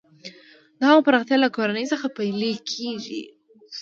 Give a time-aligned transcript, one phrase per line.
[0.79, 3.21] د هغو پراختیا له کورنۍ څخه پیل کیږي.